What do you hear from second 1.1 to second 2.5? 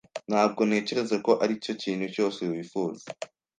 ko aricyo kintu cyose